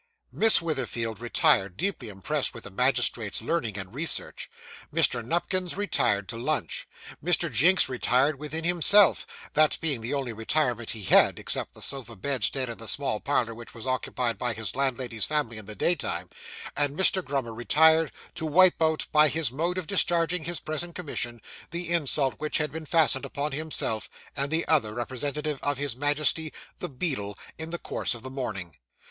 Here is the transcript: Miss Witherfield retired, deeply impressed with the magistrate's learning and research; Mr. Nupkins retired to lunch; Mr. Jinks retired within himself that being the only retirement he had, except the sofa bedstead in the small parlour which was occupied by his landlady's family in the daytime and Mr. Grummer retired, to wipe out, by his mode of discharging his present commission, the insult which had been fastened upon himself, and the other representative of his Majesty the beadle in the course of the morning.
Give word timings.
Miss 0.31 0.63
Witherfield 0.63 1.19
retired, 1.19 1.77
deeply 1.77 2.09
impressed 2.09 2.55
with 2.55 2.63
the 2.63 2.71
magistrate's 2.71 3.39
learning 3.39 3.77
and 3.77 3.93
research; 3.93 4.49
Mr. 4.91 5.23
Nupkins 5.23 5.77
retired 5.77 6.27
to 6.29 6.37
lunch; 6.39 6.87
Mr. 7.23 7.51
Jinks 7.51 7.87
retired 7.87 8.39
within 8.39 8.63
himself 8.63 9.27
that 9.53 9.77
being 9.79 10.01
the 10.01 10.15
only 10.15 10.33
retirement 10.33 10.89
he 10.89 11.03
had, 11.03 11.37
except 11.37 11.75
the 11.75 11.83
sofa 11.83 12.15
bedstead 12.15 12.67
in 12.67 12.79
the 12.79 12.87
small 12.87 13.19
parlour 13.19 13.53
which 13.53 13.75
was 13.75 13.85
occupied 13.85 14.39
by 14.39 14.53
his 14.55 14.75
landlady's 14.75 15.25
family 15.25 15.59
in 15.59 15.67
the 15.67 15.75
daytime 15.75 16.31
and 16.75 16.97
Mr. 16.97 17.23
Grummer 17.23 17.53
retired, 17.53 18.11
to 18.33 18.45
wipe 18.47 18.81
out, 18.81 19.05
by 19.11 19.27
his 19.27 19.51
mode 19.51 19.77
of 19.77 19.85
discharging 19.85 20.45
his 20.45 20.59
present 20.59 20.95
commission, 20.95 21.39
the 21.69 21.89
insult 21.91 22.39
which 22.39 22.57
had 22.57 22.71
been 22.71 22.87
fastened 22.87 23.23
upon 23.23 23.51
himself, 23.51 24.09
and 24.35 24.49
the 24.49 24.67
other 24.67 24.95
representative 24.95 25.59
of 25.61 25.77
his 25.77 25.95
Majesty 25.95 26.51
the 26.79 26.89
beadle 26.89 27.37
in 27.59 27.69
the 27.69 27.77
course 27.77 28.15
of 28.15 28.23
the 28.23 28.31
morning. 28.31 28.73